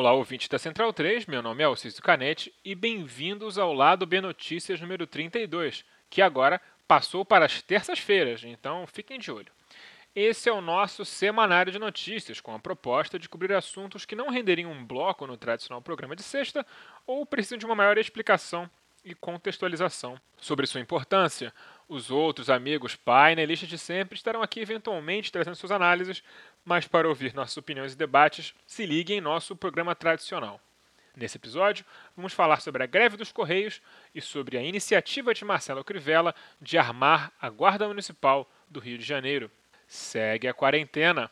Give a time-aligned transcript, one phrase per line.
[0.00, 4.18] Olá, ouvintes da Central 3, meu nome é Alciso Canete e bem-vindos ao Lado B
[4.18, 6.58] Notícias número 32, que agora
[6.88, 9.52] passou para as terças-feiras, então fiquem de olho.
[10.16, 14.30] Esse é o nosso semanário de notícias, com a proposta de cobrir assuntos que não
[14.30, 16.66] renderiam um bloco no tradicional programa de sexta
[17.06, 18.70] ou precisam de uma maior explicação
[19.04, 21.52] e contextualização sobre sua importância.
[21.90, 26.22] Os outros amigos painelistas de sempre estarão aqui eventualmente trazendo suas análises,
[26.64, 30.60] mas para ouvir nossas opiniões e debates, se ligue em nosso programa tradicional.
[31.16, 31.84] Nesse episódio,
[32.16, 33.82] vamos falar sobre a greve dos Correios
[34.14, 39.04] e sobre a iniciativa de Marcelo Crivella de armar a Guarda Municipal do Rio de
[39.04, 39.50] Janeiro
[39.90, 41.28] segue a quarentena.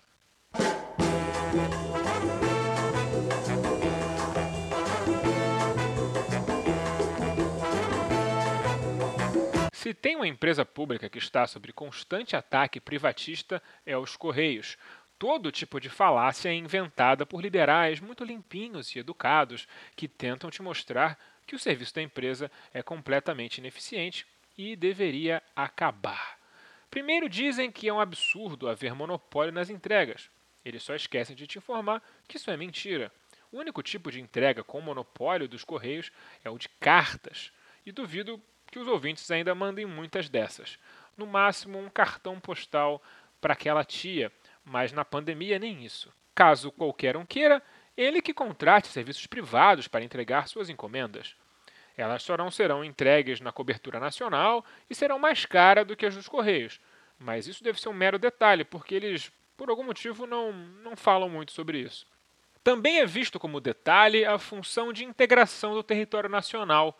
[9.89, 14.77] Se tem uma empresa pública que está sob constante ataque privatista, é os Correios.
[15.19, 20.61] Todo tipo de falácia é inventada por liberais muito limpinhos e educados que tentam te
[20.61, 24.27] mostrar que o serviço da empresa é completamente ineficiente
[24.59, 26.39] e deveria acabar.
[26.91, 30.31] Primeiro dizem que é um absurdo haver monopólio nas entregas.
[30.63, 33.11] Eles só esquecem de te informar que isso é mentira.
[33.51, 36.13] O único tipo de entrega com monopólio dos Correios
[36.45, 37.51] é o de cartas,
[37.87, 38.39] e duvido
[38.71, 40.79] que os ouvintes ainda mandem muitas dessas.
[41.17, 43.03] No máximo, um cartão postal
[43.41, 44.33] para aquela tia,
[44.65, 46.13] mas na pandemia nem isso.
[46.35, 47.63] Caso qualquer um queira,
[47.97, 51.35] ele que contrate serviços privados para entregar suas encomendas.
[51.97, 56.15] Elas só não serão entregues na cobertura nacional e serão mais caras do que as
[56.15, 56.81] dos Correios.
[57.19, 61.29] Mas isso deve ser um mero detalhe, porque eles, por algum motivo, não, não falam
[61.29, 62.07] muito sobre isso.
[62.63, 66.97] Também é visto como detalhe a função de integração do território nacional.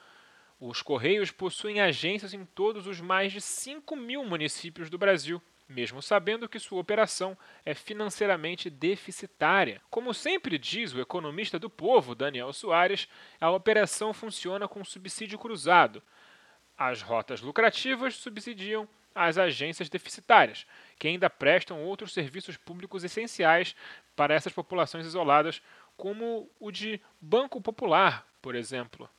[0.61, 6.01] Os Correios possuem agências em todos os mais de 5 mil municípios do Brasil mesmo
[6.01, 9.83] sabendo que sua operação é financeiramente deficitária.
[9.91, 13.07] Como sempre diz o economista do povo, Daniel Soares,
[13.39, 16.03] a operação funciona com subsídio cruzado.
[16.77, 20.65] As rotas lucrativas subsidiam as agências deficitárias,
[20.99, 23.75] que ainda prestam outros serviços públicos essenciais
[24.17, 25.61] para essas populações isoladas,
[25.97, 29.11] como o de Banco Popular, por exemplo.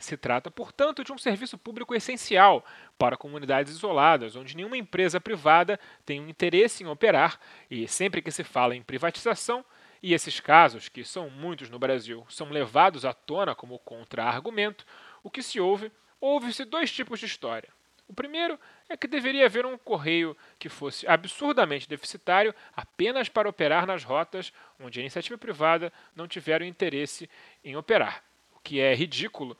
[0.00, 2.64] Se trata, portanto, de um serviço público essencial
[2.98, 7.38] para comunidades isoladas, onde nenhuma empresa privada tem um interesse em operar,
[7.70, 9.62] e sempre que se fala em privatização,
[10.02, 14.86] e esses casos, que são muitos no Brasil, são levados à tona como contra-argumento,
[15.22, 17.68] o que se ouve, houve-se dois tipos de história.
[18.08, 23.86] O primeiro é que deveria haver um correio que fosse absurdamente deficitário apenas para operar
[23.86, 24.50] nas rotas
[24.80, 27.28] onde a iniciativa privada não tiver o interesse
[27.62, 29.56] em operar, o que é ridículo,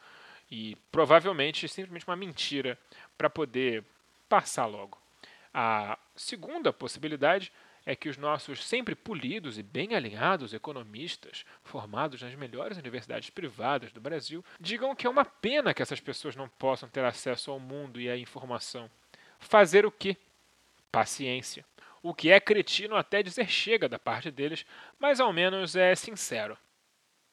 [0.50, 2.78] e provavelmente simplesmente uma mentira
[3.16, 3.84] para poder
[4.28, 4.99] passar logo.
[5.53, 7.53] A segunda possibilidade
[7.84, 13.93] é que os nossos sempre polidos e bem alinhados economistas, formados nas melhores universidades privadas
[13.93, 17.59] do Brasil, digam que é uma pena que essas pessoas não possam ter acesso ao
[17.59, 18.91] mundo e à informação.
[19.38, 20.17] Fazer o quê?
[20.93, 21.65] Paciência.
[22.03, 24.65] O que é cretino até dizer chega da parte deles,
[24.99, 26.56] mas ao menos é sincero.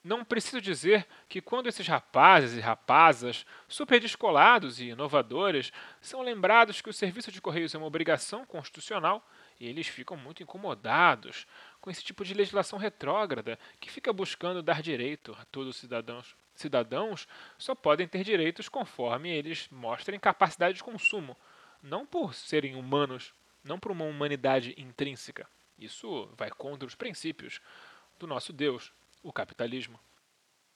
[0.07, 6.79] Não preciso dizer que quando esses rapazes e rapazas, super descolados e inovadores, são lembrados
[6.79, 9.21] que o serviço de correios é uma obrigação constitucional,
[9.59, 11.45] eles ficam muito incomodados
[11.81, 16.37] com esse tipo de legislação retrógrada que fica buscando dar direito a todos os cidadãos.
[16.55, 21.35] Cidadãos só podem ter direitos conforme eles mostrem capacidade de consumo,
[21.83, 25.45] não por serem humanos, não por uma humanidade intrínseca.
[25.77, 27.59] Isso vai contra os princípios
[28.17, 28.93] do nosso Deus,
[29.23, 29.99] o capitalismo.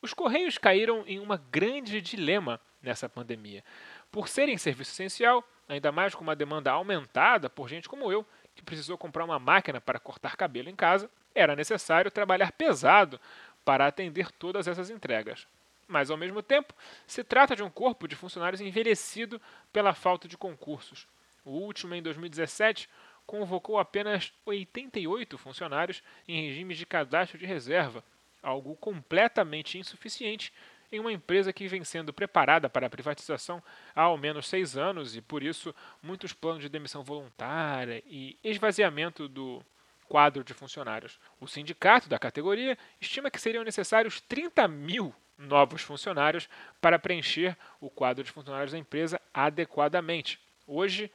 [0.01, 3.63] Os Correios caíram em uma grande dilema nessa pandemia.
[4.11, 8.25] Por serem serviço essencial, ainda mais com uma demanda aumentada por gente como eu,
[8.55, 13.19] que precisou comprar uma máquina para cortar cabelo em casa, era necessário trabalhar pesado
[13.63, 15.47] para atender todas essas entregas.
[15.87, 16.73] Mas, ao mesmo tempo,
[17.05, 19.41] se trata de um corpo de funcionários envelhecido
[19.71, 21.07] pela falta de concursos.
[21.43, 22.89] O último, em 2017,
[23.25, 28.03] convocou apenas 88 funcionários em regimes de cadastro de reserva,
[28.41, 30.53] algo completamente insuficiente
[30.91, 33.63] em uma empresa que vem sendo preparada para a privatização
[33.95, 39.27] há ao menos seis anos e, por isso, muitos planos de demissão voluntária e esvaziamento
[39.27, 39.63] do
[40.07, 41.17] quadro de funcionários.
[41.39, 46.49] O sindicato da categoria estima que seriam necessários 30 mil novos funcionários
[46.81, 50.39] para preencher o quadro de funcionários da empresa adequadamente.
[50.67, 51.09] Hoje,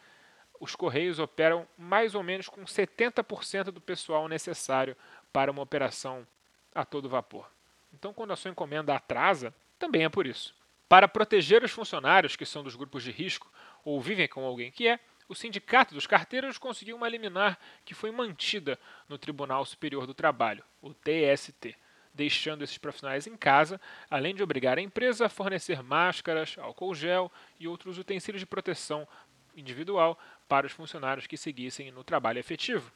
[0.59, 4.97] os Correios operam mais ou menos com 70% do pessoal necessário
[5.33, 6.27] para uma operação
[6.77, 7.51] a todo vapor.
[7.93, 10.55] Então, quando a sua encomenda atrasa, também é por isso.
[10.87, 13.51] Para proteger os funcionários que são dos grupos de risco
[13.83, 18.11] ou vivem com alguém que é, o Sindicato dos Carteiros conseguiu uma liminar que foi
[18.13, 18.79] mantida
[19.09, 21.75] no Tribunal Superior do Trabalho, o TST.
[22.15, 27.31] deixando esses profissionais em casa, além de obrigar a empresa a fornecer máscaras, álcool gel
[27.61, 29.07] e outros utensílios de proteção
[29.55, 30.19] individual
[30.49, 32.91] para os funcionários que seguissem no trabalho efetivo.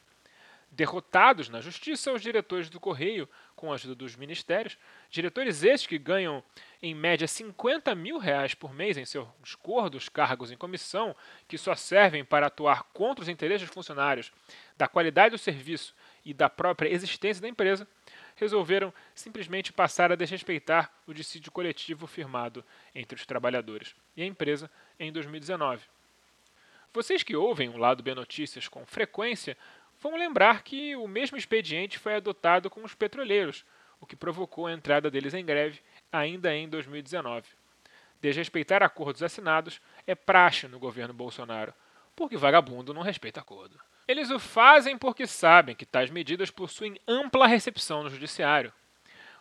[0.73, 4.79] Derrotados na justiça, os diretores do Correio, com a ajuda dos ministérios,
[5.11, 6.45] diretores estes que ganham
[6.81, 9.27] em média 50 mil reais por mês em seus
[9.63, 11.15] gordos cargos em comissão,
[11.49, 14.31] que só servem para atuar contra os interesses dos funcionários,
[14.77, 15.95] da qualidade do serviço
[16.25, 17.87] e da própria existência da empresa,
[18.37, 22.65] resolveram simplesmente passar a desrespeitar o dissídio coletivo firmado
[22.95, 25.83] entre os trabalhadores e a empresa em 2019.
[26.93, 29.57] Vocês que ouvem o Lado B Notícias com frequência
[30.01, 33.65] vão lembrar que o mesmo expediente foi adotado com os petroleiros,
[34.01, 35.81] o que provocou a entrada deles em greve
[36.11, 37.47] ainda em 2019.
[38.21, 41.73] Desrespeitar acordos assinados é praxe no governo Bolsonaro,
[42.17, 43.79] porque vagabundo não respeita acordo.
[44.09, 48.73] Eles o fazem porque sabem que tais medidas possuem ampla recepção no Judiciário.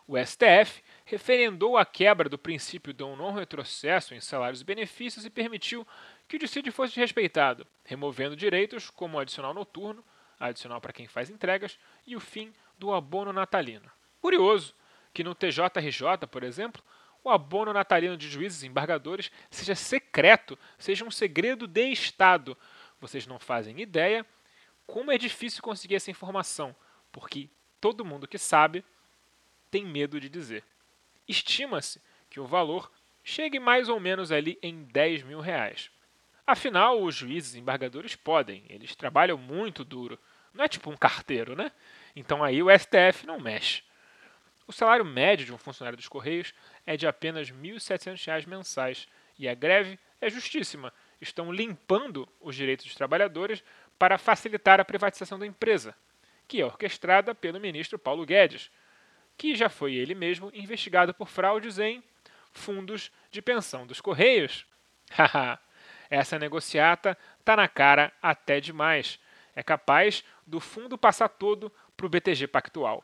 [0.07, 5.29] O STF referendou a quebra do princípio do não retrocesso em salários e benefícios e
[5.29, 5.87] permitiu
[6.27, 10.03] que o dissídio fosse respeitado, removendo direitos como o adicional noturno,
[10.39, 11.77] adicional para quem faz entregas,
[12.07, 13.91] e o fim do abono natalino.
[14.21, 14.73] Curioso
[15.13, 16.83] que no TJRJ, por exemplo,
[17.23, 22.57] o abono natalino de juízes e embargadores seja secreto, seja um segredo de Estado.
[22.99, 24.25] Vocês não fazem ideia
[24.87, 26.75] como é difícil conseguir essa informação,
[27.11, 27.49] porque
[27.79, 28.83] todo mundo que sabe
[29.69, 30.63] tem medo de dizer.
[31.27, 32.91] Estima-se que o valor
[33.23, 35.91] chegue mais ou menos ali em 10 mil reais.
[36.45, 40.17] Afinal, os juízes e embargadores podem, eles trabalham muito duro.
[40.53, 41.71] Não é tipo um carteiro, né?
[42.15, 43.83] Então aí o STF não mexe.
[44.67, 46.53] O salário médio de um funcionário dos Correios
[46.85, 49.07] é de apenas R$ 1.700 mensais
[49.37, 50.93] e a greve é justíssima.
[51.19, 53.63] Estão limpando os direitos dos trabalhadores
[53.97, 55.95] para facilitar a privatização da empresa,
[56.47, 58.69] que é orquestrada pelo ministro Paulo Guedes,
[59.37, 62.03] que já foi ele mesmo investigado por fraudes em
[62.51, 64.65] fundos de pensão dos Correios.
[65.11, 65.59] Haha,
[66.09, 69.19] essa negociata tá na cara até demais.
[69.55, 73.03] É capaz do fundo passar todo para o BTG Pactual.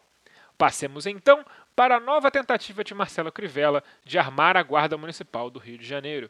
[0.57, 1.45] Passemos então
[1.75, 5.85] para a nova tentativa de Marcelo Crivella de armar a Guarda Municipal do Rio de
[5.85, 6.29] Janeiro.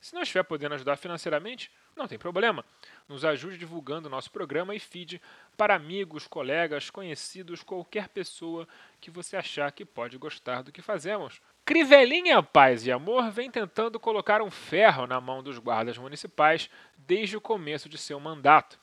[0.00, 2.64] Se não estiver podendo ajudar financeiramente, não tem problema.
[3.08, 5.20] Nos ajude divulgando nosso programa e feed
[5.56, 8.66] para amigos, colegas, conhecidos, qualquer pessoa
[9.00, 11.40] que você achar que pode gostar do que fazemos.
[11.64, 17.36] Crivelinha Paz e Amor vem tentando colocar um ferro na mão dos guardas municipais desde
[17.36, 18.78] o começo de seu mandato.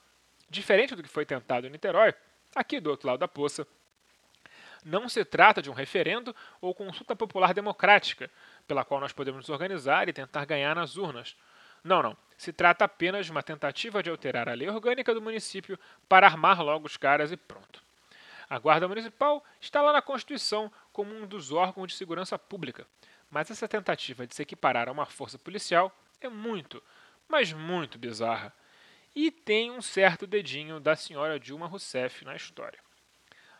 [0.50, 2.13] Diferente do que foi tentado em Niterói,
[2.53, 3.65] aqui do outro lado da poça,
[4.86, 8.29] não se trata de um referendo ou consulta popular democrática,
[8.67, 11.36] pela qual nós podemos nos organizar e tentar ganhar nas urnas.
[11.84, 12.17] Não, não.
[12.38, 15.79] Se trata apenas de uma tentativa de alterar a lei orgânica do município
[16.10, 17.84] para armar logo os caras e pronto.
[18.50, 22.88] A Guarda Municipal está lá na Constituição como um dos órgãos de segurança pública,
[23.29, 25.91] mas essa tentativa de se equiparar a uma força policial
[26.22, 26.81] é muito,
[27.27, 28.53] mas muito bizarra.
[29.15, 32.79] E tem um certo dedinho da senhora Dilma Rousseff na história.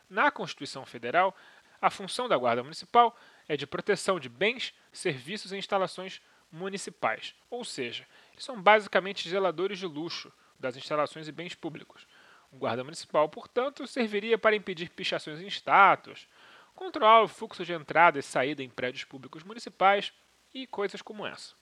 [0.10, 1.36] Na Constituição Federal,
[1.82, 6.22] a função da Guarda Municipal é de proteção de bens, serviços e instalações
[6.52, 8.06] municipais, ou seja,
[8.38, 12.08] são basicamente zeladores de luxo das instalações e bens públicos.
[12.52, 16.28] O guarda municipal, portanto, serviria para impedir pichações em estátuas,
[16.74, 20.14] controlar o fluxo de entrada e saída em prédios públicos municipais
[20.54, 21.54] e coisas como essa.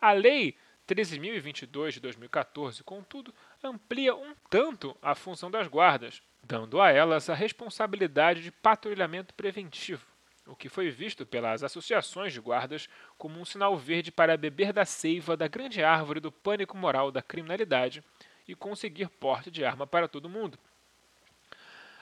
[0.00, 0.56] A Lei
[0.88, 7.34] 13.022 de 2014, contudo, amplia um tanto a função das guardas, dando a elas a
[7.34, 10.06] responsabilidade de patrulhamento preventivo,
[10.48, 12.88] o que foi visto pelas associações de guardas
[13.18, 17.20] como um sinal verde para beber da seiva da grande árvore do pânico moral da
[17.20, 18.02] criminalidade
[18.46, 20.58] e conseguir porte de arma para todo mundo.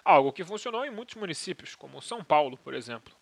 [0.04, 3.12] Algo que funcionou em muitos municípios, como São Paulo, por exemplo.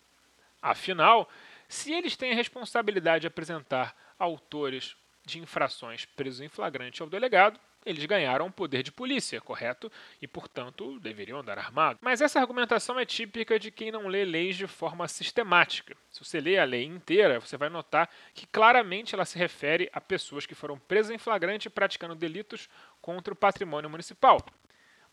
[0.61, 1.27] Afinal,
[1.67, 7.59] se eles têm a responsabilidade de apresentar autores de infrações presos em flagrante ao delegado,
[7.85, 9.91] eles ganharam poder de polícia, correto?
[10.21, 11.99] E, portanto, deveriam andar armados.
[12.01, 15.95] Mas essa argumentação é típica de quem não lê leis de forma sistemática.
[16.09, 20.01] Se você lê a lei inteira, você vai notar que claramente ela se refere a
[20.01, 22.67] pessoas que foram presas em flagrante praticando delitos
[23.01, 24.43] contra o patrimônio municipal.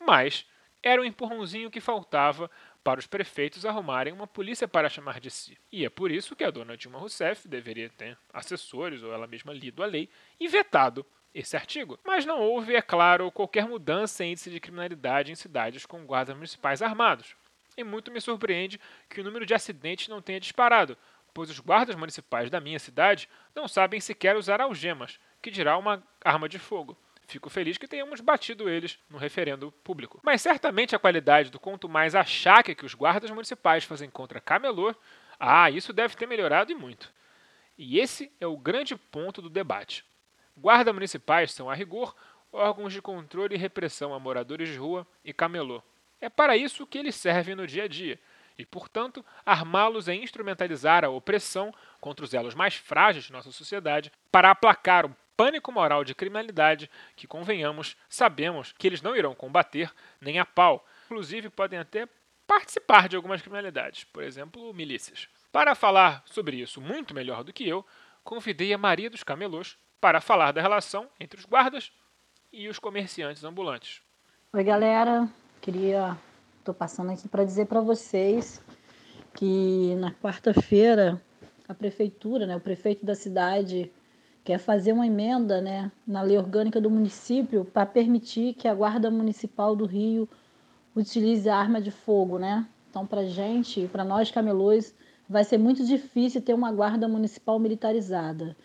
[0.00, 0.47] Mas
[0.83, 2.50] era o um empurrãozinho que faltava
[2.83, 5.57] para os prefeitos arrumarem uma polícia para chamar de si.
[5.71, 9.52] E é por isso que a dona Dilma Rousseff deveria ter assessores ou ela mesma
[9.52, 10.09] lido a lei
[10.41, 11.99] e vetado esse artigo.
[12.05, 16.35] Mas não houve, é claro, qualquer mudança em índice de criminalidade em cidades com guardas
[16.35, 17.35] municipais armados.
[17.77, 20.97] E muito me surpreende que o número de acidentes não tenha disparado,
[21.33, 26.03] pois os guardas municipais da minha cidade não sabem sequer usar algemas, que dirá uma
[26.23, 26.97] arma de fogo.
[27.27, 30.21] Fico feliz que tenhamos batido eles no referendo público.
[30.23, 34.95] Mas certamente a qualidade do quanto mais achaque que os guardas municipais fazem contra camelô,
[35.41, 37.11] ah, isso deve ter melhorado e muito.
[37.79, 40.05] E esse é o grande ponto do debate.
[40.62, 42.14] Guardas municipais são, a rigor,
[42.52, 45.83] órgãos de controle e repressão a moradores de rua e camelô.
[46.21, 48.16] É para isso que eles servem no dia a dia,
[48.57, 54.12] e, portanto, armá-los é instrumentalizar a opressão contra os elos mais frágeis de nossa sociedade
[54.31, 59.92] para aplacar o pânico moral de criminalidade que, convenhamos, sabemos que eles não irão combater
[60.21, 60.87] nem a pau.
[61.07, 62.09] Inclusive, podem até
[62.47, 65.28] participar de algumas criminalidades, por exemplo, milícias.
[65.50, 67.85] Para falar sobre isso muito melhor do que eu,
[68.23, 71.92] convidei a Maria dos Camelôs, para falar da relação entre os guardas
[72.52, 74.02] e os comerciantes ambulantes.
[74.52, 75.28] Oi, galera.
[75.61, 76.18] Queria
[76.59, 78.61] estou passando aqui para dizer para vocês
[79.32, 81.23] que na quarta-feira
[81.68, 83.92] a prefeitura, né, o prefeito da cidade
[84.42, 89.09] quer fazer uma emenda, né, na lei orgânica do município para permitir que a guarda
[89.09, 90.28] municipal do Rio
[90.97, 92.66] utilize a arma de fogo, né?
[92.90, 94.92] Então, para gente, para nós camelôs,
[95.28, 98.56] vai ser muito difícil ter uma guarda municipal militarizada.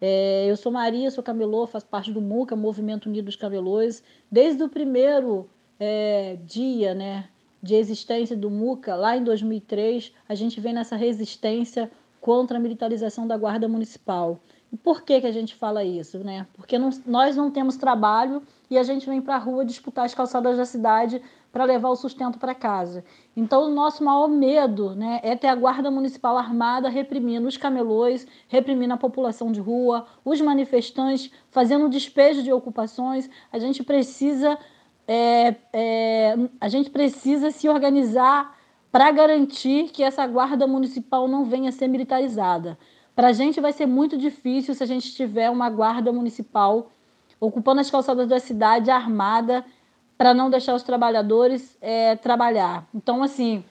[0.00, 4.02] É, eu sou Maria, sou camelô, faço parte do MUCA, Movimento Unido dos Camelôs.
[4.30, 7.28] Desde o primeiro é, dia né,
[7.62, 11.90] de existência do MUCA, lá em 2003, a gente vem nessa resistência
[12.20, 14.40] contra a militarização da Guarda Municipal.
[14.72, 16.18] E por que, que a gente fala isso?
[16.18, 16.46] Né?
[16.54, 20.14] Porque não, nós não temos trabalho e a gente vem para a rua disputar as
[20.14, 21.20] calçadas da cidade
[21.52, 23.04] para levar o sustento para casa.
[23.36, 28.26] Então, o nosso maior medo né, é ter a Guarda Municipal armada reprimindo os camelôs,
[28.48, 33.28] reprimindo a população de rua, os manifestantes, fazendo despejo de ocupações.
[33.52, 34.58] A gente precisa,
[35.08, 38.56] é, é, a gente precisa se organizar
[38.92, 42.78] para garantir que essa Guarda Municipal não venha a ser militarizada.
[43.14, 46.90] Para a gente vai ser muito difícil se a gente tiver uma Guarda Municipal
[47.40, 49.64] ocupando as calçadas da cidade armada
[50.20, 52.86] para não deixar os trabalhadores é, trabalhar.
[52.94, 53.64] Então, assim,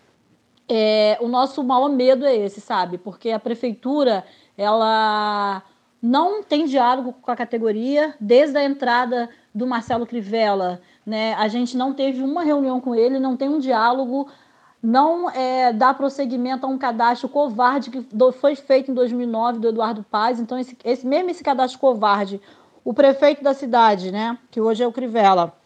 [0.68, 2.98] é, o nosso maior medo é esse, sabe?
[2.98, 4.26] Porque a prefeitura,
[4.58, 5.62] ela
[6.02, 11.36] não tem diálogo com a categoria desde a entrada do Marcelo Crivella, né?
[11.36, 14.28] A gente não teve uma reunião com ele, não tem um diálogo,
[14.82, 18.04] não é, dá prosseguimento a um cadastro covarde que
[18.40, 20.40] foi feito em 2009 do Eduardo Paz.
[20.40, 22.42] Então, esse, esse mesmo esse cadastro covarde,
[22.84, 25.59] o prefeito da cidade, né, que hoje é o Crivella,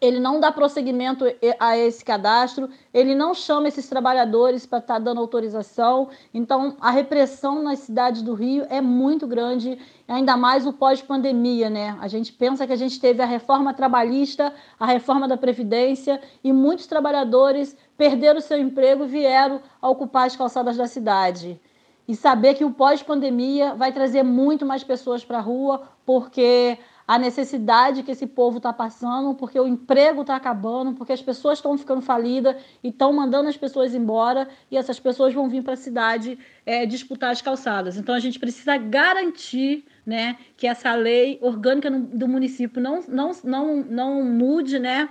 [0.00, 1.24] ele não dá prosseguimento
[1.58, 6.10] a esse cadastro, ele não chama esses trabalhadores para estar tá dando autorização.
[6.34, 11.96] Então, a repressão nas cidades do Rio é muito grande, ainda mais o pós-pandemia, né?
[12.00, 16.52] A gente pensa que a gente teve a reforma trabalhista, a reforma da Previdência, e
[16.52, 21.58] muitos trabalhadores perderam seu emprego e vieram a ocupar as calçadas da cidade.
[22.06, 27.18] E saber que o pós-pandemia vai trazer muito mais pessoas para a rua, porque a
[27.18, 31.78] necessidade que esse povo está passando, porque o emprego está acabando, porque as pessoas estão
[31.78, 35.76] ficando falidas e estão mandando as pessoas embora e essas pessoas vão vir para a
[35.76, 37.96] cidade é, disputar as calçadas.
[37.96, 43.76] Então a gente precisa garantir né, que essa lei orgânica do município não, não, não,
[43.76, 45.08] não mude, né?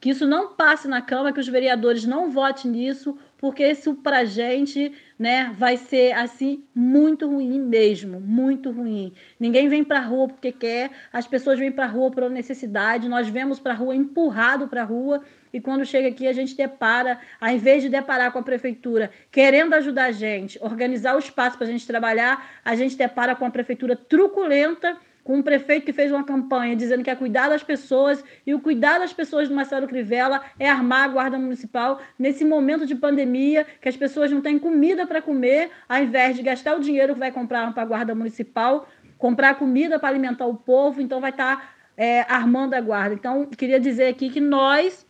[0.00, 4.18] Que isso não passe na Câmara, que os vereadores não votem nisso, porque isso para
[4.18, 9.12] a gente né, vai ser assim muito ruim mesmo, muito ruim.
[9.38, 13.08] Ninguém vem para a rua porque quer, as pessoas vêm para a rua por necessidade,
[13.08, 16.56] nós vemos para a rua empurrado para a rua e quando chega aqui a gente
[16.56, 21.56] depara, ao invés de deparar com a prefeitura querendo ajudar a gente, organizar o espaço
[21.56, 24.96] para a gente trabalhar, a gente depara com a prefeitura truculenta
[25.28, 28.60] com um prefeito que fez uma campanha dizendo que é cuidar das pessoas e o
[28.60, 33.66] cuidar das pessoas do Marcelo Crivella é armar a guarda municipal nesse momento de pandemia
[33.78, 37.20] que as pessoas não têm comida para comer, ao invés de gastar o dinheiro que
[37.20, 41.58] vai comprar para a guarda municipal, comprar comida para alimentar o povo, então vai estar
[41.58, 43.14] tá, é, armando a guarda.
[43.14, 45.06] Então, queria dizer aqui que nós,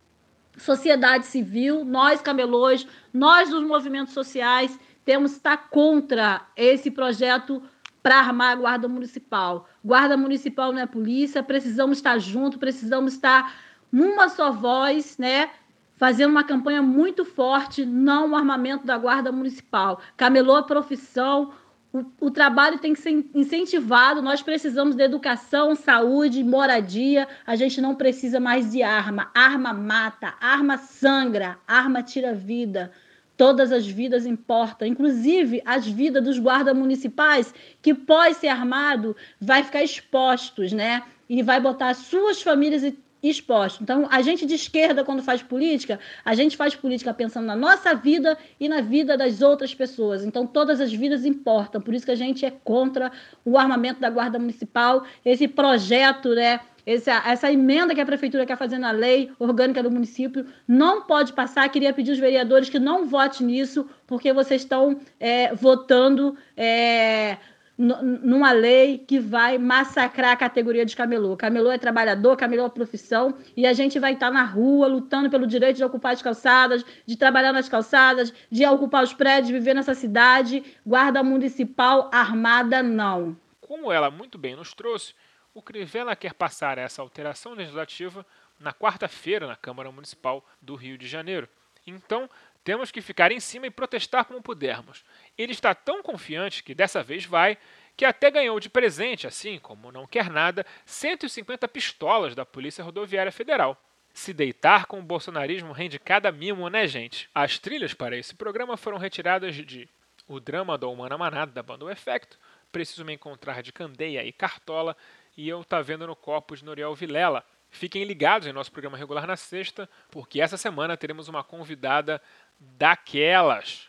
[0.57, 7.63] sociedade civil, nós camelôs, nós dos movimentos sociais, temos que estar contra esse projeto
[8.09, 9.69] para armar a Guarda Municipal.
[9.85, 13.55] Guarda Municipal não é polícia, precisamos estar juntos, precisamos estar
[13.93, 15.51] numa só voz, né?
[15.99, 20.01] Fazendo uma campanha muito forte, não o armamento da Guarda Municipal.
[20.17, 21.53] Camelou a profissão,
[21.93, 24.23] o, o, trabalho tem que ser incentivado.
[24.23, 27.29] Nós precisamos de educação, saúde, moradia.
[27.47, 29.31] A gente não precisa mais de arma.
[29.35, 32.91] Arma mata, arma sangra, arma tira vida.
[33.39, 39.63] Todas as vidas importam, inclusive as vidas dos guardas municipais, que pós ser armado vai
[39.63, 41.03] ficar expostos, né?
[41.27, 42.83] E vai botar suas famílias
[43.23, 43.83] exposto.
[43.83, 47.95] Então, a gente de esquerda, quando faz política, a gente faz política pensando na nossa
[47.95, 50.25] vida e na vida das outras pessoas.
[50.25, 51.81] Então, todas as vidas importam.
[51.81, 53.11] Por isso que a gente é contra
[53.45, 56.61] o armamento da Guarda Municipal, esse projeto, né?
[56.89, 61.35] Essa, essa emenda que a prefeitura quer fazer na lei orgânica do município não pode
[61.35, 61.69] passar.
[61.69, 66.35] Queria pedir aos vereadores que não votem nisso, porque vocês estão é, votando.
[66.57, 67.37] É,
[67.79, 71.37] numa lei que vai massacrar a categoria de camelô.
[71.37, 75.47] Camelô é trabalhador, camelô é profissão, e a gente vai estar na rua lutando pelo
[75.47, 79.95] direito de ocupar as calçadas, de trabalhar nas calçadas, de ocupar os prédios, viver nessa
[79.95, 80.65] cidade.
[80.85, 83.37] Guarda municipal armada, não.
[83.61, 85.15] Como ela muito bem nos trouxe,
[85.59, 88.25] o Crivella quer passar essa alteração legislativa
[88.59, 91.49] na quarta-feira na Câmara Municipal do Rio de Janeiro.
[91.87, 92.29] Então,
[92.63, 95.05] temos que ficar em cima e protestar como pudermos.
[95.37, 97.57] Ele está tão confiante que dessa vez vai,
[97.97, 103.33] que até ganhou de presente, assim como não quer nada, 150 pistolas da Polícia Rodoviária
[103.33, 103.77] Federal.
[104.13, 107.29] Se deitar com o bolsonarismo rende cada mimo, né, gente?
[107.35, 109.89] As trilhas para esse programa foram retiradas de
[110.27, 112.39] O Drama do Humana Manada, da banda O Efecto,
[112.71, 114.97] Preciso Me Encontrar de Candeia e Cartola,
[115.39, 116.17] e Eu Tá Vendo no
[116.57, 117.45] de Noriel Vilela.
[117.71, 122.21] Fiquem ligados em nosso programa regular na sexta, porque essa semana teremos uma convidada
[122.59, 123.89] daquelas.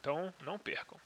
[0.00, 0.98] Então, não percam.